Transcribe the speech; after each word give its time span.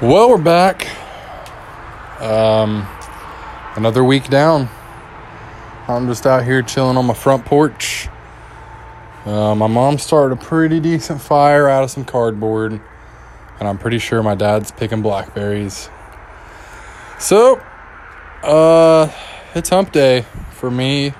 Well, 0.00 0.30
we're 0.30 0.38
back. 0.38 0.86
Um, 2.22 2.86
another 3.74 4.04
week 4.04 4.28
down. 4.28 4.68
I'm 5.88 6.06
just 6.06 6.24
out 6.24 6.44
here 6.44 6.62
chilling 6.62 6.96
on 6.96 7.04
my 7.04 7.14
front 7.14 7.44
porch. 7.44 8.08
Uh, 9.24 9.56
my 9.56 9.66
mom 9.66 9.98
started 9.98 10.38
a 10.38 10.40
pretty 10.40 10.78
decent 10.78 11.20
fire 11.20 11.68
out 11.68 11.82
of 11.82 11.90
some 11.90 12.04
cardboard, 12.04 12.74
and 13.58 13.68
I'm 13.68 13.76
pretty 13.76 13.98
sure 13.98 14.22
my 14.22 14.36
dad's 14.36 14.70
picking 14.70 15.02
blackberries. 15.02 15.90
So, 17.18 17.60
uh, 18.44 19.10
it's 19.56 19.70
hump 19.70 19.90
day 19.90 20.26
for 20.52 20.70
me, 20.70 21.12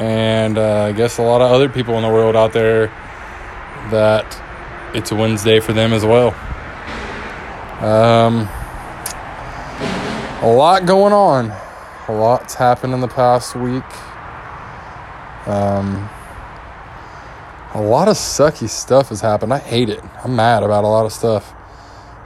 and 0.00 0.58
uh, 0.58 0.86
I 0.86 0.92
guess 0.92 1.18
a 1.18 1.22
lot 1.22 1.40
of 1.40 1.52
other 1.52 1.68
people 1.68 1.94
in 1.94 2.02
the 2.02 2.10
world 2.10 2.34
out 2.34 2.52
there 2.52 2.88
that 3.92 4.42
it's 4.92 5.12
a 5.12 5.14
Wednesday 5.14 5.60
for 5.60 5.72
them 5.72 5.92
as 5.92 6.04
well. 6.04 6.34
Um, 7.84 8.48
a 10.42 10.50
lot 10.50 10.86
going 10.86 11.12
on. 11.12 11.50
A 12.08 12.12
lot's 12.12 12.54
happened 12.54 12.94
in 12.94 13.00
the 13.00 13.08
past 13.08 13.54
week. 13.54 13.84
Um, 15.46 16.08
a 17.74 17.82
lot 17.82 18.08
of 18.08 18.16
sucky 18.16 18.70
stuff 18.70 19.10
has 19.10 19.20
happened. 19.20 19.52
I 19.52 19.58
hate 19.58 19.90
it. 19.90 20.02
I'm 20.24 20.34
mad 20.34 20.62
about 20.62 20.84
a 20.84 20.86
lot 20.86 21.04
of 21.04 21.12
stuff 21.12 21.54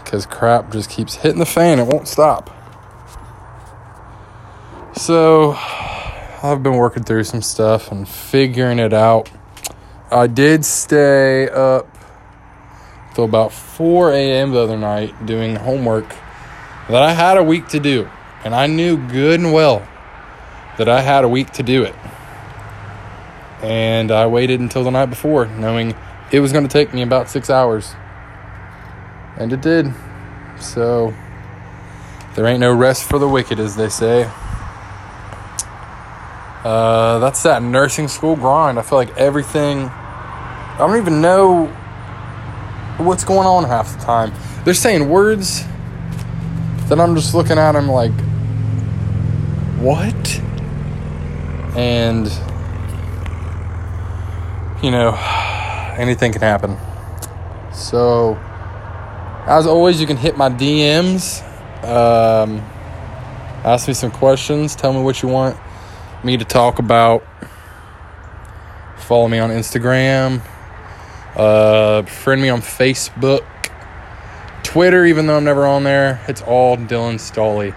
because 0.04 0.26
crap 0.26 0.70
just 0.70 0.90
keeps 0.90 1.16
hitting 1.16 1.40
the 1.40 1.46
fan. 1.46 1.80
It 1.80 1.88
won't 1.88 2.06
stop. 2.06 2.54
So, 4.94 5.54
I've 6.40 6.62
been 6.62 6.76
working 6.76 7.02
through 7.02 7.24
some 7.24 7.42
stuff 7.42 7.90
and 7.90 8.08
figuring 8.08 8.78
it 8.78 8.92
out. 8.92 9.28
I 10.12 10.28
did 10.28 10.64
stay 10.64 11.48
up 11.48 11.97
till 13.18 13.24
about 13.24 13.52
4 13.52 14.12
a.m. 14.12 14.52
the 14.52 14.60
other 14.60 14.78
night 14.78 15.26
doing 15.26 15.56
homework 15.56 16.08
that 16.88 17.02
I 17.02 17.12
had 17.12 17.36
a 17.36 17.42
week 17.42 17.66
to 17.70 17.80
do. 17.80 18.08
And 18.44 18.54
I 18.54 18.68
knew 18.68 18.96
good 18.96 19.40
and 19.40 19.52
well 19.52 19.80
that 20.78 20.88
I 20.88 21.00
had 21.00 21.24
a 21.24 21.28
week 21.28 21.50
to 21.54 21.64
do 21.64 21.82
it. 21.82 21.96
And 23.60 24.12
I 24.12 24.28
waited 24.28 24.60
until 24.60 24.84
the 24.84 24.92
night 24.92 25.06
before, 25.06 25.46
knowing 25.46 25.96
it 26.30 26.38
was 26.38 26.52
going 26.52 26.62
to 26.64 26.72
take 26.72 26.94
me 26.94 27.02
about 27.02 27.28
six 27.28 27.50
hours. 27.50 27.92
And 29.36 29.52
it 29.52 29.62
did. 29.62 29.92
So, 30.60 31.12
there 32.36 32.46
ain't 32.46 32.60
no 32.60 32.72
rest 32.72 33.02
for 33.02 33.18
the 33.18 33.26
wicked, 33.26 33.58
as 33.58 33.74
they 33.74 33.88
say. 33.88 34.30
Uh, 36.62 37.18
that's 37.18 37.42
that 37.42 37.64
nursing 37.64 38.06
school 38.06 38.36
grind. 38.36 38.78
I 38.78 38.82
feel 38.82 38.96
like 38.96 39.16
everything. 39.16 39.86
I 39.88 40.76
don't 40.78 40.98
even 40.98 41.20
know 41.20 41.74
what's 42.98 43.24
going 43.24 43.46
on 43.46 43.64
half 43.64 43.98
the 43.98 44.04
time. 44.04 44.32
They're 44.64 44.74
saying 44.74 45.08
words 45.08 45.64
that 46.88 47.00
I'm 47.00 47.14
just 47.14 47.34
looking 47.34 47.58
at 47.58 47.72
them 47.72 47.88
like, 47.88 48.12
what? 49.78 50.40
And, 51.76 52.26
you 54.82 54.90
know, 54.90 55.14
anything 55.96 56.32
can 56.32 56.42
happen. 56.42 56.76
So, 57.72 58.34
as 59.46 59.66
always, 59.66 60.00
you 60.00 60.06
can 60.06 60.16
hit 60.16 60.36
my 60.36 60.48
DMs. 60.48 61.42
Um, 61.84 62.58
ask 63.64 63.86
me 63.86 63.94
some 63.94 64.10
questions. 64.10 64.74
Tell 64.74 64.92
me 64.92 65.02
what 65.02 65.22
you 65.22 65.28
want 65.28 65.56
me 66.24 66.36
to 66.36 66.44
talk 66.44 66.78
about. 66.78 67.24
Follow 68.96 69.28
me 69.28 69.38
on 69.38 69.50
Instagram. 69.50 70.42
Uh, 71.38 72.02
friend 72.02 72.42
me 72.42 72.48
on 72.48 72.60
Facebook, 72.60 73.44
Twitter, 74.64 75.06
even 75.06 75.28
though 75.28 75.36
I'm 75.36 75.44
never 75.44 75.66
on 75.66 75.84
there. 75.84 76.20
It's 76.26 76.42
all 76.42 76.76
Dylan 76.76 77.20
Stolly. 77.20 77.72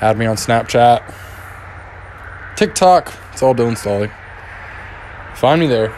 Add 0.00 0.16
me 0.16 0.26
on 0.26 0.36
Snapchat, 0.36 1.02
TikTok. 2.56 3.12
It's 3.32 3.42
all 3.42 3.56
Dylan 3.56 3.76
Stolly. 3.76 4.08
Find 5.34 5.60
me 5.60 5.66
there. 5.66 5.92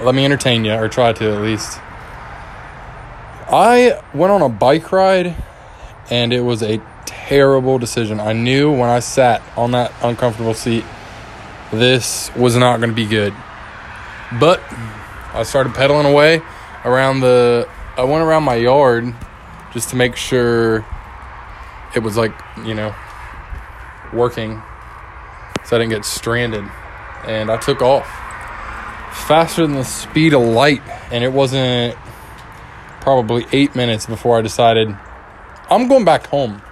Let 0.00 0.14
me 0.14 0.24
entertain 0.24 0.64
you, 0.64 0.72
or 0.72 0.88
try 0.88 1.12
to 1.12 1.34
at 1.34 1.42
least. 1.42 1.78
I 3.46 4.00
went 4.14 4.32
on 4.32 4.40
a 4.40 4.48
bike 4.48 4.90
ride, 4.92 5.36
and 6.08 6.32
it 6.32 6.40
was 6.40 6.62
a 6.62 6.80
terrible 7.04 7.78
decision. 7.78 8.18
I 8.18 8.32
knew 8.32 8.72
when 8.72 8.88
I 8.88 9.00
sat 9.00 9.42
on 9.58 9.72
that 9.72 9.92
uncomfortable 10.02 10.54
seat, 10.54 10.84
this 11.70 12.34
was 12.34 12.56
not 12.56 12.78
going 12.78 12.88
to 12.88 12.96
be 12.96 13.06
good. 13.06 13.34
But 14.40 14.62
I 15.34 15.42
started 15.42 15.74
pedaling 15.74 16.06
away 16.06 16.40
around 16.84 17.20
the. 17.20 17.68
I 17.96 18.04
went 18.04 18.22
around 18.22 18.44
my 18.44 18.54
yard 18.54 19.12
just 19.72 19.90
to 19.90 19.96
make 19.96 20.16
sure 20.16 20.84
it 21.94 22.00
was 22.00 22.16
like, 22.16 22.32
you 22.64 22.74
know, 22.74 22.94
working 24.12 24.62
so 25.64 25.76
I 25.76 25.78
didn't 25.78 25.90
get 25.90 26.04
stranded. 26.04 26.64
And 27.26 27.50
I 27.50 27.56
took 27.56 27.82
off 27.82 28.06
faster 29.26 29.66
than 29.66 29.76
the 29.76 29.84
speed 29.84 30.34
of 30.34 30.42
light. 30.42 30.82
And 31.10 31.24
it 31.24 31.32
wasn't 31.32 31.96
probably 33.00 33.46
eight 33.52 33.74
minutes 33.74 34.06
before 34.06 34.38
I 34.38 34.42
decided 34.42 34.96
I'm 35.70 35.88
going 35.88 36.04
back 36.04 36.26
home. 36.26 36.62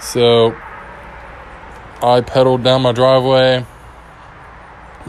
So 0.00 0.56
I 2.02 2.20
pedaled 2.20 2.62
down 2.62 2.82
my 2.82 2.92
driveway 2.92 3.66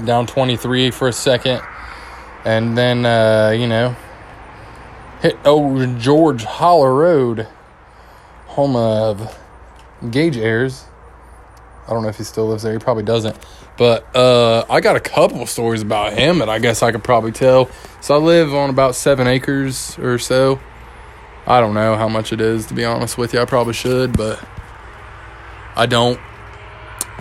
down 0.06 0.28
23 0.28 0.92
for 0.92 1.08
a 1.08 1.14
second, 1.14 1.62
and 2.46 2.78
then 2.78 3.06
uh, 3.06 3.54
you 3.56 3.68
know 3.68 3.96
hit 5.22 5.38
old 5.46 6.00
George 6.00 6.44
Holler 6.44 6.94
Road, 6.94 7.48
home 8.48 8.76
of 8.76 9.38
Gage 10.10 10.38
Ayers. 10.38 10.86
I 11.88 11.92
don't 11.92 12.04
know 12.04 12.10
if 12.10 12.18
he 12.18 12.24
still 12.24 12.48
lives 12.48 12.64
there. 12.64 12.74
He 12.74 12.80
probably 12.80 13.04
doesn't. 13.04 13.36
But 13.78 14.16
uh, 14.16 14.66
I 14.70 14.82
got 14.82 14.96
a 14.96 15.00
couple 15.00 15.42
of 15.42 15.50
stories 15.50 15.82
about 15.82 16.14
him 16.14 16.40
that 16.40 16.50
I 16.50 16.60
guess 16.60 16.84
I 16.84 16.92
could 16.92 17.04
probably 17.04 17.32
tell. 17.32 17.70
So 18.02 18.16
I 18.16 18.18
live 18.18 18.54
on 18.54 18.70
about 18.70 18.96
seven 18.96 19.26
acres 19.26 19.98
or 19.98 20.20
so. 20.20 20.60
I 21.48 21.62
don't 21.62 21.74
know 21.74 21.96
how 21.96 22.08
much 22.08 22.32
it 22.32 22.42
is 22.42 22.68
to 22.68 22.74
be 22.74 22.86
honest 22.86 23.18
with 23.18 23.34
you. 23.34 23.40
I 23.40 23.46
probably 23.46 23.74
should, 23.74 24.16
but 24.16 24.46
I 25.76 25.86
don't. 25.86 26.20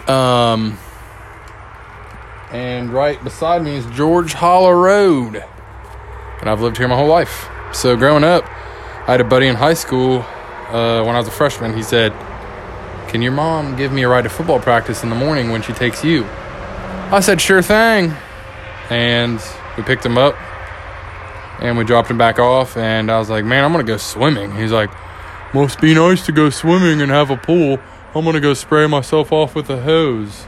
Um, 0.09 0.79
and 2.53 2.91
right 2.91 3.22
beside 3.22 3.62
me 3.62 3.76
is 3.76 3.86
George 3.86 4.32
Holler 4.32 4.76
Road. 4.76 5.44
And 6.41 6.48
I've 6.48 6.60
lived 6.60 6.78
here 6.78 6.88
my 6.88 6.97
whole 6.97 7.09
life. 7.09 7.48
So 7.72 7.97
growing 7.97 8.25
up, 8.25 8.44
I 9.06 9.12
had 9.12 9.20
a 9.20 9.25
buddy 9.25 9.47
in 9.47 9.56
high 9.56 9.75
school 9.75 10.20
uh, 10.69 11.03
when 11.04 11.14
I 11.14 11.19
was 11.19 11.28
a 11.28 11.32
freshman. 11.32 11.76
He 11.76 11.82
said, 11.82 12.12
Can 13.08 13.20
your 13.20 13.32
mom 13.32 13.76
give 13.76 13.92
me 13.92 14.03
a 14.03 14.08
ride 14.08 14.22
to 14.22 14.31
football 14.31 14.60
practice 14.60 15.03
in 15.03 15.10
the 15.10 15.16
morning 15.16 15.50
when 15.50 15.62
she 15.62 15.72
takes 15.72 16.04
you? 16.04 16.25
I 16.25 17.20
said, 17.20 17.41
Sure 17.41 17.60
thing. 17.60 18.14
And 18.88 19.42
we 19.76 19.82
picked 19.82 20.04
him 20.04 20.16
up 20.16 20.34
and 21.60 21.76
we 21.76 21.84
dropped 21.84 22.10
him 22.10 22.19
back 22.19 22.38
off. 22.38 22.76
And 22.76 23.10
I 23.10 23.19
was 23.19 23.28
like, 23.28 23.44
Man, 23.44 23.64
I'm 23.64 23.72
going 23.72 23.84
to 23.84 23.92
go 23.92 23.98
swimming. 23.98 24.54
He's 24.54 24.72
like, 24.72 24.91
Must 25.53 25.81
be 25.81 25.94
nice 25.94 26.25
to 26.26 26.32
go 26.32 26.48
swimming 26.48 27.03
and 27.03 27.10
have 27.10 27.31
a 27.31 27.37
pool. 27.37 27.78
I'm 28.14 28.25
going 28.25 28.34
to 28.34 28.41
go 28.41 28.54
spray 28.54 28.87
myself 28.87 29.32
off 29.32 29.54
with 29.54 29.69
a 29.69 29.82
hose 29.82 30.47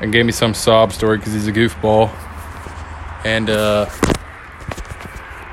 and 0.00 0.12
gave 0.12 0.24
me 0.24 0.32
some 0.32 0.54
sob 0.54 0.92
story 0.92 1.18
because 1.18 1.32
he's 1.32 1.46
a 1.46 1.52
goofball. 1.52 2.10
And 3.24 3.50
uh, 3.50 3.86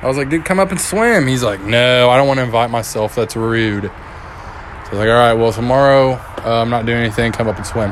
I 0.01 0.07
was 0.07 0.17
like, 0.17 0.29
dude, 0.29 0.45
come 0.45 0.59
up 0.59 0.71
and 0.71 0.79
swim. 0.79 1.27
He's 1.27 1.43
like, 1.43 1.61
no, 1.61 2.09
I 2.09 2.17
don't 2.17 2.27
want 2.27 2.39
to 2.39 2.43
invite 2.43 2.69
myself. 2.69 3.15
That's 3.15 3.35
rude. 3.35 3.85
So 3.85 3.89
I 3.89 4.89
was 4.91 4.99
like, 4.99 5.09
all 5.09 5.15
right, 5.15 5.33
well, 5.33 5.51
tomorrow 5.51 6.11
uh, 6.11 6.61
I'm 6.61 6.69
not 6.69 6.85
doing 6.85 6.99
anything. 6.99 7.31
Come 7.31 7.47
up 7.47 7.57
and 7.57 7.65
swim. 7.65 7.91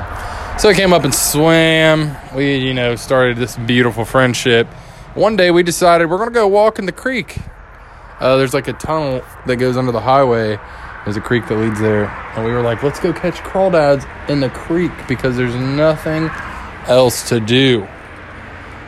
So 0.60 0.70
I 0.70 0.76
came 0.76 0.94
up 0.94 1.04
and 1.04 1.14
swam. 1.14 2.16
We, 2.36 2.58
you 2.58 2.74
know, 2.76 2.96
started 2.96 3.38
this 3.38 3.58
beautiful 3.58 4.06
friendship. 4.06 4.68
One 5.16 5.36
day 5.36 5.50
we 5.50 5.64
decided 5.64 6.10
we're 6.10 6.18
going 6.18 6.30
to 6.30 6.34
go 6.34 6.48
walk 6.48 6.78
in 6.78 6.86
the 6.86 6.92
creek. 6.92 7.38
Uh, 8.20 8.38
there's 8.38 8.54
like 8.54 8.68
a 8.68 8.74
tunnel 8.74 9.24
that 9.48 9.56
goes 9.56 9.76
under 9.76 9.92
the 9.92 10.00
highway. 10.00 10.60
There's 11.04 11.18
a 11.18 11.22
creek 11.22 11.48
that 11.48 11.56
leads 11.58 11.80
there. 11.82 12.06
And 12.36 12.46
we 12.46 12.52
were 12.52 12.62
like, 12.62 12.82
let's 12.82 13.00
go 13.00 13.14
catch 13.14 13.36
crawdads 13.36 14.08
in 14.30 14.40
the 14.40 14.50
creek 14.50 14.92
because 15.08 15.38
there's 15.38 15.56
nothing 15.56 16.30
else 16.88 17.30
to 17.30 17.40
do 17.40 17.88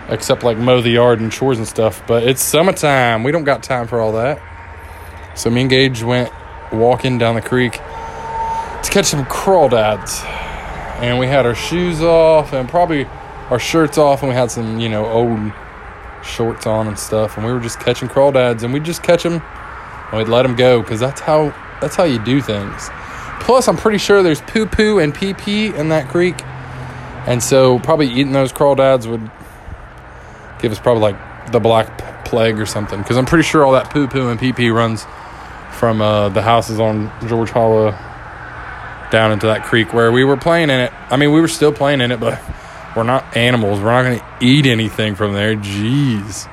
except 0.10 0.44
like 0.44 0.58
mow 0.58 0.82
the 0.82 0.90
yard 0.90 1.20
and 1.20 1.32
chores 1.32 1.58
and 1.58 1.68
stuff. 1.68 2.06
But 2.08 2.24
it's 2.24 2.42
summertime. 2.42 3.24
We 3.24 3.32
don't 3.32 3.44
got 3.44 3.64
time 3.64 3.88
for 3.88 4.00
all 4.00 4.14
that. 4.14 4.42
So 5.36 5.50
me 5.50 5.62
and 5.62 5.70
Gage 5.70 6.04
went 6.04 6.32
walking 6.72 7.18
down 7.18 7.36
the 7.36 7.42
creek 7.42 7.74
to 7.74 8.90
catch 8.90 9.06
some 9.06 9.26
crawdads. 9.26 10.24
And 11.02 11.20
we 11.20 11.28
had 11.28 11.46
our 11.46 11.56
shoes 11.56 12.02
off 12.02 12.54
and 12.54 12.70
probably 12.70 13.06
our 13.50 13.60
shirts 13.60 13.98
off 13.98 14.22
and 14.22 14.30
we 14.30 14.36
had 14.36 14.50
some, 14.50 14.80
you 14.80 14.90
know, 14.90 15.06
old 15.06 15.52
shorts 16.24 16.66
on 16.66 16.88
and 16.88 16.98
stuff. 16.98 17.38
And 17.38 17.46
we 17.46 17.52
were 17.52 17.60
just 17.60 17.80
catching 17.80 18.08
crawdads 18.08 18.64
and 18.64 18.74
we'd 18.74 18.86
just 18.86 19.04
catch 19.04 19.24
them 19.24 19.42
and 20.12 20.18
we'd 20.18 20.30
let 20.30 20.44
them 20.44 20.56
go 20.56 20.82
because 20.82 21.00
that's 21.00 21.22
how 21.22 21.54
that's 21.82 21.96
how 21.96 22.06
you 22.06 22.18
do 22.24 22.42
things. 22.42 22.90
Plus, 23.40 23.68
I'm 23.68 23.78
pretty 23.78 23.98
sure 23.98 24.24
there's 24.24 24.42
poo 24.42 24.66
poo 24.66 25.00
and 25.00 25.14
pee 25.14 25.34
pee 25.34 25.68
in 25.68 25.90
that 25.90 26.10
creek. 26.10 26.36
And 27.28 27.42
so, 27.42 27.80
probably 27.80 28.08
eating 28.08 28.32
those 28.32 28.52
crawdads 28.52 29.10
would 29.10 29.30
give 30.60 30.72
us 30.72 30.80
probably 30.80 31.02
like 31.02 31.52
the 31.52 31.60
black 31.60 32.26
plague 32.26 32.60
or 32.60 32.66
something. 32.66 33.00
Because 33.00 33.18
I'm 33.18 33.26
pretty 33.26 33.44
sure 33.44 33.66
all 33.66 33.74
that 33.74 33.90
poo 33.92 34.08
poo 34.08 34.30
and 34.30 34.40
pee 34.40 34.54
pee 34.54 34.70
runs 34.70 35.06
from 35.72 36.02
uh, 36.02 36.30
the 36.30 36.42
houses 36.42 36.80
on 36.80 37.12
George 37.28 37.50
Hollow 37.50 37.92
down 39.12 39.32
into 39.32 39.48
that 39.48 39.64
creek 39.64 39.94
where 39.94 40.12
we 40.12 40.24
were 40.24 40.38
playing 40.38 40.70
in 40.70 40.80
it. 40.80 40.92
I 41.10 41.18
mean, 41.18 41.32
we 41.32 41.42
were 41.42 41.48
still 41.48 41.72
playing 41.72 42.02
in 42.02 42.12
it, 42.12 42.20
but 42.20 42.42
we're 42.96 43.04
not 43.04 43.36
animals. 43.36 43.80
We're 43.80 43.92
not 43.92 44.04
going 44.04 44.20
to 44.20 44.26
eat 44.42 44.66
anything 44.66 45.16
from 45.16 45.34
there. 45.34 45.56
Jeez. 45.56 46.50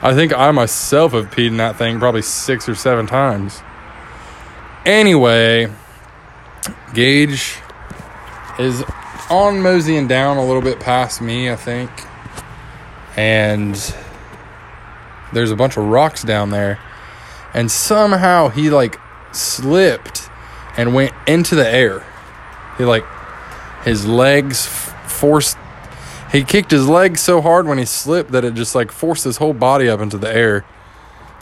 I 0.00 0.14
think 0.14 0.32
I 0.32 0.50
myself 0.52 1.12
have 1.12 1.30
peed 1.30 1.48
in 1.48 1.56
that 1.56 1.76
thing 1.76 1.98
probably 1.98 2.22
six 2.22 2.68
or 2.68 2.74
seven 2.74 3.06
times. 3.06 3.60
Anyway, 4.84 5.72
Gage 6.98 7.60
is 8.58 8.82
on 9.30 9.62
moseying 9.62 10.08
down 10.08 10.36
a 10.36 10.44
little 10.44 10.60
bit 10.60 10.80
past 10.80 11.22
me, 11.22 11.48
I 11.48 11.54
think. 11.54 11.88
And 13.16 13.76
there's 15.32 15.52
a 15.52 15.54
bunch 15.54 15.76
of 15.76 15.84
rocks 15.84 16.24
down 16.24 16.50
there. 16.50 16.80
And 17.54 17.70
somehow 17.70 18.48
he 18.48 18.70
like 18.70 18.98
slipped 19.30 20.28
and 20.76 20.92
went 20.92 21.12
into 21.28 21.54
the 21.54 21.68
air. 21.70 22.04
He 22.78 22.84
like 22.84 23.04
his 23.84 24.04
legs 24.04 24.66
forced 24.66 25.56
he 26.32 26.42
kicked 26.42 26.72
his 26.72 26.88
leg 26.88 27.16
so 27.16 27.40
hard 27.40 27.68
when 27.68 27.78
he 27.78 27.84
slipped 27.84 28.32
that 28.32 28.44
it 28.44 28.54
just 28.54 28.74
like 28.74 28.90
forced 28.90 29.22
his 29.22 29.36
whole 29.36 29.54
body 29.54 29.88
up 29.88 30.00
into 30.00 30.18
the 30.18 30.34
air 30.34 30.64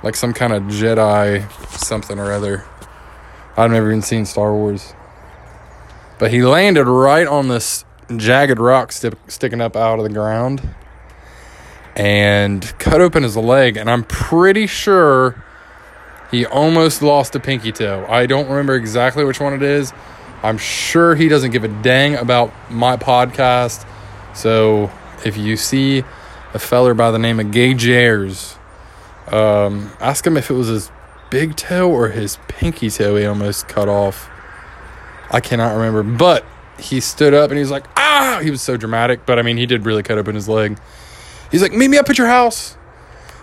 like 0.02 0.16
some 0.16 0.34
kind 0.34 0.52
of 0.52 0.64
Jedi 0.64 1.50
something 1.70 2.18
or 2.18 2.30
other. 2.30 2.66
I've 3.56 3.70
never 3.70 3.88
even 3.88 4.02
seen 4.02 4.26
Star 4.26 4.52
Wars. 4.52 4.92
But 6.18 6.30
he 6.30 6.42
landed 6.42 6.86
right 6.86 7.26
on 7.26 7.48
this 7.48 7.84
jagged 8.16 8.58
rock 8.58 8.92
st- 8.92 9.14
sticking 9.28 9.60
up 9.60 9.76
out 9.76 9.98
of 9.98 10.04
the 10.04 10.10
ground 10.10 10.66
and 11.94 12.62
cut 12.78 13.00
open 13.00 13.22
his 13.22 13.36
leg. 13.36 13.76
And 13.76 13.90
I'm 13.90 14.04
pretty 14.04 14.66
sure 14.66 15.42
he 16.30 16.46
almost 16.46 17.02
lost 17.02 17.34
a 17.34 17.40
pinky 17.40 17.72
toe. 17.72 18.06
I 18.08 18.26
don't 18.26 18.48
remember 18.48 18.74
exactly 18.74 19.24
which 19.24 19.40
one 19.40 19.52
it 19.52 19.62
is. 19.62 19.92
I'm 20.42 20.58
sure 20.58 21.14
he 21.14 21.28
doesn't 21.28 21.50
give 21.50 21.64
a 21.64 21.82
dang 21.82 22.14
about 22.14 22.52
my 22.70 22.96
podcast. 22.96 23.86
So 24.34 24.90
if 25.24 25.36
you 25.36 25.56
see 25.56 26.04
a 26.54 26.58
feller 26.58 26.94
by 26.94 27.10
the 27.10 27.18
name 27.18 27.40
of 27.40 27.50
Gage 27.50 27.86
Ayers, 27.86 28.56
um, 29.28 29.92
ask 29.98 30.26
him 30.26 30.36
if 30.36 30.50
it 30.50 30.54
was 30.54 30.68
his 30.68 30.90
big 31.30 31.56
toe 31.56 31.90
or 31.90 32.08
his 32.08 32.38
pinky 32.48 32.90
toe 32.90 33.16
he 33.16 33.24
almost 33.24 33.66
cut 33.68 33.88
off. 33.88 34.30
I 35.30 35.40
cannot 35.40 35.74
remember, 35.74 36.02
but 36.02 36.44
he 36.78 37.00
stood 37.00 37.34
up 37.34 37.50
and 37.50 37.58
he 37.58 37.62
was 37.62 37.70
like, 37.70 37.86
ah! 37.96 38.40
He 38.42 38.50
was 38.50 38.62
so 38.62 38.76
dramatic, 38.76 39.26
but 39.26 39.38
I 39.38 39.42
mean, 39.42 39.56
he 39.56 39.66
did 39.66 39.84
really 39.84 40.02
cut 40.02 40.18
open 40.18 40.34
his 40.34 40.48
leg. 40.48 40.78
He's 41.50 41.62
like, 41.62 41.72
meet 41.72 41.88
me 41.88 41.98
up 41.98 42.08
at 42.08 42.18
your 42.18 42.26
house. 42.26 42.76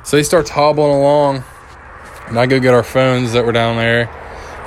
So 0.03 0.17
he 0.17 0.23
starts 0.23 0.49
hobbling 0.49 0.91
along, 0.91 1.43
and 2.27 2.37
I 2.37 2.45
go 2.45 2.59
get 2.59 2.73
our 2.73 2.83
phones 2.83 3.33
that 3.33 3.45
were 3.45 3.53
down 3.53 3.77
there, 3.77 4.09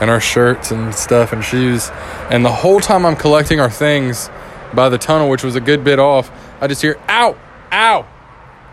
and 0.00 0.10
our 0.10 0.20
shirts 0.20 0.70
and 0.70 0.94
stuff 0.94 1.32
and 1.32 1.44
shoes. 1.44 1.90
And 2.30 2.44
the 2.44 2.52
whole 2.52 2.80
time 2.80 3.04
I'm 3.04 3.16
collecting 3.16 3.60
our 3.60 3.70
things 3.70 4.30
by 4.74 4.88
the 4.88 4.98
tunnel, 4.98 5.28
which 5.28 5.44
was 5.44 5.54
a 5.54 5.60
good 5.60 5.84
bit 5.84 5.98
off, 5.98 6.30
I 6.60 6.66
just 6.66 6.80
hear, 6.80 6.98
ow, 7.08 7.36
ow, 7.70 8.06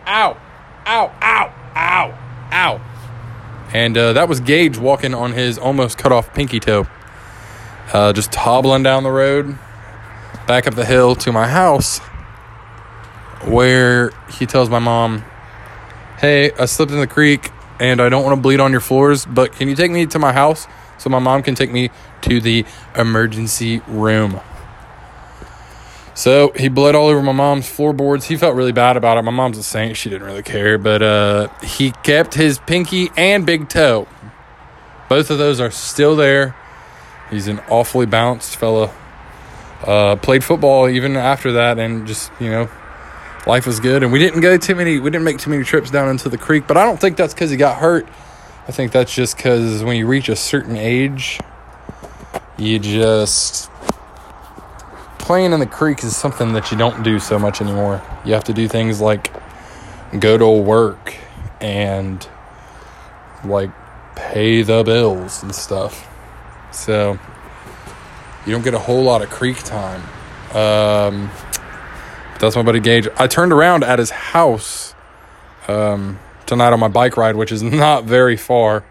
ow, 0.08 0.38
ow, 0.86 1.12
ow, 1.22 1.54
ow, 1.76 2.18
ow. 2.52 2.82
And 3.74 3.98
uh, 3.98 4.14
that 4.14 4.30
was 4.30 4.40
Gage 4.40 4.78
walking 4.78 5.14
on 5.14 5.34
his 5.34 5.58
almost 5.58 5.98
cut 5.98 6.12
off 6.12 6.34
pinky 6.34 6.60
toe. 6.60 6.88
Uh, 7.92 8.14
just 8.14 8.34
hobbling 8.34 8.84
down 8.84 9.04
the 9.04 9.12
road, 9.12 9.58
back 10.48 10.68
up 10.68 10.76
the 10.76 10.86
hill 10.86 11.16
to 11.16 11.32
my 11.32 11.48
house, 11.48 12.00
where 13.46 14.12
he 14.32 14.46
tells 14.46 14.70
my 14.70 14.80
mom, 14.80 15.24
Hey, 16.20 16.52
I 16.54 16.66
slipped 16.66 16.92
in 16.92 17.00
the 17.00 17.08
creek 17.08 17.52
and 17.80 18.02
I 18.02 18.10
don't 18.10 18.24
want 18.24 18.38
to 18.38 18.42
bleed 18.42 18.60
on 18.60 18.72
your 18.72 18.82
floors, 18.82 19.26
but 19.26 19.52
can 19.52 19.68
you 19.68 19.76
take 19.76 19.92
me 19.92 20.06
to 20.06 20.20
my 20.20 20.32
house 20.32 20.68
so 20.98 21.10
my 21.10 21.20
mom 21.20 21.44
can 21.44 21.56
take 21.56 21.72
me 21.72 21.90
to 22.22 22.40
the 22.40 22.66
emergency 22.96 23.82
room? 23.88 24.40
So 26.16 26.52
he 26.56 26.68
bled 26.68 26.96
all 26.96 27.08
over 27.08 27.22
my 27.22 27.32
mom's 27.32 27.68
floorboards. 27.68 28.28
He 28.28 28.38
felt 28.38 28.56
really 28.56 28.72
bad 28.72 28.98
about 28.98 29.18
it. 29.18 29.24
My 29.24 29.32
mom's 29.32 29.58
a 29.58 29.64
saint. 29.64 29.98
She 29.98 30.10
didn't 30.10 30.28
really 30.28 30.44
care. 30.44 30.78
But 30.78 31.02
uh, 31.02 31.48
he 31.64 31.92
kept 32.04 32.36
his 32.36 32.60
pinky 32.60 33.10
and 33.18 33.46
big 33.46 33.68
toe. 33.68 34.08
Both 35.10 35.32
of 35.32 35.40
those 35.40 35.60
are 35.60 35.72
still 35.72 36.16
there. 36.16 36.56
He's 37.30 37.48
an 37.48 37.60
awfully 37.70 38.06
balanced 38.06 38.56
fella. 38.56 38.94
Uh, 39.84 40.16
played 40.16 40.44
football 40.44 40.88
even 40.88 41.18
after 41.18 41.54
that, 41.54 41.78
and 41.80 42.08
just 42.08 42.32
you 42.40 42.50
know, 42.50 42.70
life 43.46 43.66
was 43.66 43.80
good. 43.80 44.04
And 44.04 44.12
we 44.12 44.20
didn't 44.20 44.42
go 44.42 44.58
too 44.58 44.76
many. 44.76 45.00
We 45.00 45.10
didn't 45.10 45.26
make 45.26 45.40
too 45.40 45.50
many 45.50 45.64
trips 45.64 45.92
down 45.92 46.10
into 46.10 46.30
the 46.30 46.38
creek. 46.38 46.68
But 46.68 46.78
I 46.78 46.86
don't 46.86 47.00
think 47.00 47.18
that's 47.18 47.34
because 47.34 47.50
he 47.50 47.58
got 47.58 47.78
hurt. 47.78 48.08
I 48.68 48.72
think 48.72 48.92
that's 48.92 49.14
just 49.14 49.36
because 49.36 49.84
when 49.84 49.98
you 49.98 50.08
reach 50.08 50.30
a 50.30 50.36
certain 50.36 50.78
age, 50.78 51.40
you 52.58 52.80
just 52.80 53.70
playing 55.20 55.52
in 55.52 55.60
the 55.60 55.66
creek 55.66 56.04
is 56.04 56.16
something 56.16 56.54
that 56.54 56.72
you 56.72 56.78
don't 56.78 57.04
do 57.04 57.20
so 57.20 57.38
much 57.40 57.62
anymore. 57.62 58.02
You 58.26 58.34
have 58.34 58.46
to 58.46 58.54
do 58.54 58.68
things 58.68 59.02
like 59.02 59.34
go 60.20 60.38
to 60.38 60.48
work 60.48 61.16
and 61.60 62.28
like 63.44 63.72
pay 64.16 64.62
the 64.62 64.84
bills 64.84 65.44
and 65.44 65.54
stuff. 65.54 66.10
So 66.74 67.20
you 68.46 68.52
don't 68.52 68.64
get 68.64 68.74
a 68.74 68.80
whole 68.80 69.04
lot 69.04 69.22
of 69.22 69.30
creek 69.30 69.58
time. 69.64 70.02
Um, 70.56 71.32
that's 72.40 72.56
my 72.56 72.64
buddy 72.64 72.80
Gage. 72.80 73.08
I 73.18 73.28
turned 73.28 73.54
around 73.54 73.84
at 73.84 74.00
his 74.00 74.10
house 74.10 74.94
um, 75.68 76.20
tonight 76.46 76.74
on 76.74 76.80
my 76.80 76.88
bike 76.90 77.16
ride, 77.16 77.36
which 77.36 77.52
is 77.52 77.64
not 77.64 78.04
very 78.04 78.36
far, 78.36 78.84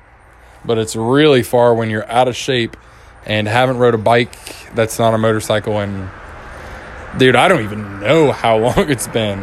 but 0.64 0.78
it's 0.78 0.96
really 0.96 1.42
far 1.42 1.74
when 1.74 1.90
you're 1.90 2.10
out 2.10 2.28
of 2.28 2.36
shape 2.36 2.76
and 3.26 3.46
haven't 3.46 3.78
rode 3.78 3.94
a 3.94 3.98
bike 3.98 4.72
that's 4.74 4.98
not 4.98 5.14
a 5.14 5.18
motorcycle 5.18 5.78
and 5.78 6.10
dude, 7.18 7.36
I 7.36 7.48
don't 7.48 7.62
even 7.62 8.00
know 8.00 8.32
how 8.32 8.58
long 8.58 8.90
it's 8.90 9.08
been. 9.08 9.40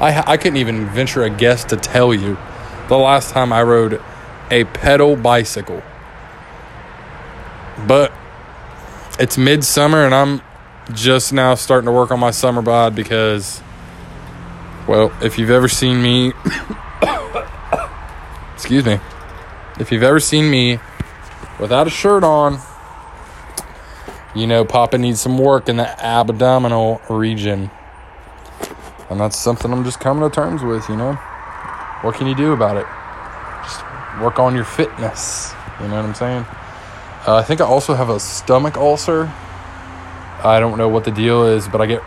I 0.00 0.24
I 0.26 0.36
couldn't 0.36 0.56
even 0.56 0.86
venture 0.86 1.22
a 1.22 1.30
guess 1.30 1.64
to 1.64 1.76
tell 1.76 2.12
you 2.12 2.36
the 2.88 2.96
last 2.96 3.30
time 3.30 3.52
I 3.52 3.62
rode 3.62 4.02
a 4.50 4.64
pedal 4.64 5.14
bicycle. 5.14 5.82
But 7.86 8.12
it's 9.18 9.36
midsummer 9.36 10.04
and 10.04 10.14
I'm 10.14 10.42
just 10.92 11.32
now 11.32 11.54
starting 11.54 11.86
to 11.86 11.92
work 11.92 12.10
on 12.10 12.18
my 12.18 12.30
summer 12.30 12.62
bod 12.62 12.94
because 12.94 13.62
well, 14.88 15.12
if 15.22 15.38
you've 15.38 15.50
ever 15.50 15.68
seen 15.68 16.02
me 16.02 16.32
excuse 18.54 18.84
me. 18.84 19.00
If 19.78 19.90
you've 19.90 20.02
ever 20.02 20.20
seen 20.20 20.50
me 20.50 20.78
without 21.58 21.86
a 21.86 21.90
shirt 21.90 22.22
on, 22.22 22.58
you 24.34 24.46
know, 24.46 24.64
Papa 24.64 24.98
needs 24.98 25.20
some 25.20 25.38
work 25.38 25.68
in 25.68 25.76
the 25.76 25.88
abdominal 26.04 27.00
region. 27.08 27.70
And 29.08 29.18
that's 29.18 29.38
something 29.38 29.72
I'm 29.72 29.82
just 29.82 29.98
coming 29.98 30.28
to 30.28 30.34
terms 30.34 30.62
with, 30.62 30.88
you 30.88 30.96
know? 30.96 31.14
What 32.02 32.14
can 32.14 32.26
you 32.26 32.34
do 32.34 32.52
about 32.52 32.76
it? 32.76 32.86
Just 33.64 33.82
work 34.20 34.38
on 34.38 34.54
your 34.54 34.64
fitness. 34.64 35.52
You 35.80 35.88
know 35.88 35.96
what 35.96 36.04
I'm 36.04 36.14
saying? 36.14 36.44
Uh, 37.26 37.36
I 37.36 37.42
think 37.42 37.60
I 37.60 37.64
also 37.64 37.94
have 37.94 38.08
a 38.08 38.18
stomach 38.18 38.76
ulcer. 38.76 39.30
I 40.42 40.58
don't 40.58 40.78
know 40.78 40.88
what 40.88 41.04
the 41.04 41.10
deal 41.10 41.44
is, 41.44 41.68
but 41.68 41.82
I 41.82 41.86
get 41.86 42.02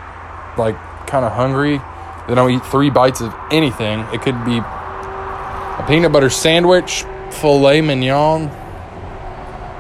like 0.58 0.76
kind 1.06 1.24
of 1.24 1.32
hungry. 1.32 1.80
Then 2.28 2.40
I'll 2.40 2.50
eat 2.50 2.66
three 2.66 2.90
bites 2.90 3.22
of 3.22 3.34
anything. 3.52 4.00
It 4.12 4.22
could 4.22 4.44
be 4.44 4.58
a 4.58 5.86
peanut 5.88 6.12
butter 6.12 6.32
sandwich, 6.32 7.06
filet 7.30 7.82
mignon, 7.82 8.50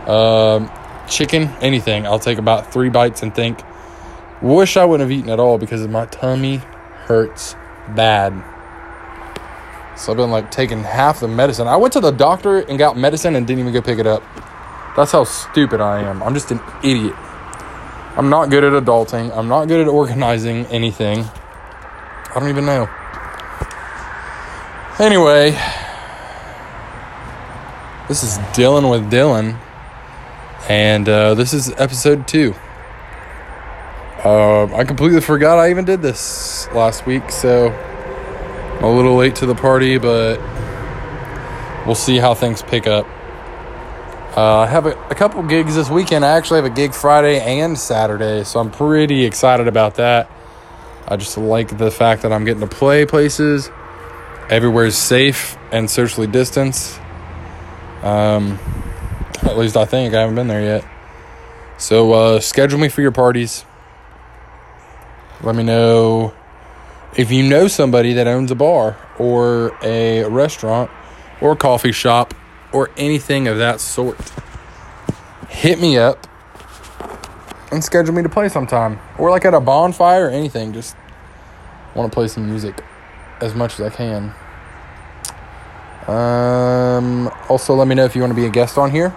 um, 0.08 0.70
chicken, 1.08 1.50
anything. 1.62 2.06
I'll 2.06 2.20
take 2.20 2.38
about 2.38 2.72
three 2.72 2.90
bites 2.90 3.24
and 3.24 3.34
think, 3.34 3.60
wish 4.42 4.78
I 4.78 4.86
wouldn't 4.86 5.10
have 5.10 5.18
eaten 5.18 5.32
at 5.32 5.40
all 5.40 5.58
because 5.58 5.88
my 5.88 6.06
tummy 6.06 6.58
hurts 7.06 7.56
bad. 7.96 8.34
So 9.98 10.12
I've 10.12 10.18
been 10.18 10.32
like 10.32 10.52
taking 10.52 10.84
half 10.84 11.22
the 11.22 11.28
medicine. 11.28 11.68
I 11.68 11.78
went 11.78 11.94
to 11.94 12.00
the 12.00 12.12
doctor 12.12 12.60
and 12.60 12.78
got 12.78 12.98
medicine 12.98 13.36
and 13.36 13.48
didn't 13.48 13.62
even 13.62 13.74
go 13.74 13.82
pick 13.82 13.98
it 13.98 14.08
up. 14.08 14.24
That's 14.96 15.12
how 15.12 15.24
stupid 15.24 15.82
I 15.82 16.02
am. 16.02 16.22
I'm 16.22 16.34
just 16.34 16.52
an 16.52 16.60
idiot. 16.84 17.16
I'm 18.16 18.30
not 18.30 18.52
good 18.52 18.64
at 18.64 18.74
adulting. 18.74 19.36
I'm 19.36 19.48
not 19.48 19.68
good 19.68 19.82
at 19.82 19.88
organizing 19.88 20.68
anything. 20.68 21.26
I 21.26 22.40
don't 22.40 22.50
even 22.50 22.66
know. 22.66 22.88
Anyway, 25.00 25.52
this 28.08 28.24
is 28.24 28.38
Dealing 28.56 28.88
with 28.90 29.12
Dylan, 29.12 29.58
and 30.70 31.10
uh, 31.10 31.34
this 31.34 31.54
is 31.54 31.74
episode 31.78 32.28
two. 32.28 32.54
Uh, 34.24 34.66
I 34.76 34.84
completely 34.84 35.20
forgot 35.20 35.58
I 35.58 35.72
even 35.72 35.84
did 35.84 36.04
this 36.04 36.68
last 36.74 37.08
week, 37.08 37.32
so 37.32 37.70
I'm 37.70 38.84
a 38.84 38.96
little 38.96 39.16
late 39.16 39.36
to 39.38 39.48
the 39.48 39.56
party, 39.56 39.98
but 39.98 40.40
we'll 41.88 41.96
see 41.96 42.18
how 42.18 42.36
things 42.36 42.62
pick 42.62 42.86
up. 42.86 43.08
Uh, 44.36 44.60
I 44.60 44.68
have 44.68 44.86
a, 44.86 44.92
a 45.10 45.16
couple 45.16 45.44
gigs 45.44 45.76
this 45.76 45.90
weekend. 45.90 46.26
I 46.26 46.38
actually 46.38 46.58
have 46.58 46.72
a 46.72 46.76
gig 46.76 46.94
Friday 46.94 47.40
and 47.40 47.78
Saturday, 47.78 48.44
so 48.44 48.60
I'm 48.60 48.72
pretty 48.72 49.26
excited 49.26 49.68
about 49.68 49.96
that. 49.96 50.32
I 51.08 51.18
just 51.18 51.38
like 51.38 51.78
the 51.78 51.92
fact 51.92 52.24
that 52.24 52.32
I'm 52.32 52.46
getting 52.46 52.68
to 52.68 52.76
play 52.76 53.06
places 53.06 53.70
Everywhere's 54.50 54.98
safe 54.98 55.58
and 55.72 55.90
socially 55.90 56.28
distanced. 56.28 57.00
Um, 58.02 58.60
at 59.42 59.58
least 59.58 59.78
I 59.78 59.86
think. 59.86 60.14
I 60.14 60.20
haven't 60.20 60.36
been 60.36 60.48
there 60.48 60.62
yet. 60.62 60.86
So 61.78 62.12
uh, 62.12 62.40
schedule 62.40 62.80
me 62.80 62.90
for 62.90 63.02
your 63.02 63.12
parties. 63.12 63.66
Let 65.42 65.56
me 65.56 65.64
know 65.64 66.34
if 67.16 67.32
you 67.32 67.44
know 67.44 67.68
somebody 67.68 68.14
that 68.14 68.28
owns 68.28 68.52
a 68.52 68.56
bar 68.56 68.98
or 69.18 69.78
a 69.82 70.26
restaurant 70.26 70.92
or 71.40 71.54
a 71.54 71.56
coffee 71.56 71.92
shop 71.92 72.34
or 72.74 72.90
anything 72.98 73.48
of 73.48 73.58
that 73.58 73.80
sort. 73.80 74.20
Hit 75.48 75.80
me 75.80 75.98
up 75.98 76.28
and 77.72 77.84
schedule 77.84 78.14
me 78.14 78.24
to 78.24 78.30
play 78.30 78.50
sometime. 78.50 79.00
Or 79.18 79.30
like 79.30 79.46
at 79.46 79.54
a 79.54 79.60
bonfire 79.60 80.28
or 80.28 80.30
anything. 80.30 80.74
Just 80.74 80.96
want 81.96 82.12
to 82.12 82.14
play 82.14 82.28
some 82.28 82.48
music 82.48 82.84
as 83.42 83.54
much 83.56 83.80
as 83.80 83.82
I 83.82 83.90
can. 83.90 84.34
Um, 86.08 87.32
also, 87.48 87.76
let 87.76 87.88
me 87.88 87.96
know 87.96 88.04
if 88.06 88.16
you 88.16 88.22
want 88.22 88.32
to 88.32 88.36
be 88.36 88.46
a 88.46 88.50
guest 88.50 88.78
on 88.78 88.92
here. 88.92 89.14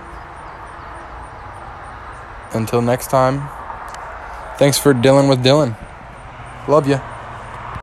Until 2.52 2.80
next 2.80 3.08
time, 3.10 3.48
thanks 4.56 4.78
for 4.78 4.94
dealing 4.94 5.28
with 5.28 5.42
Dylan. 5.44 5.76
Love 6.68 6.88
you. 6.88 7.00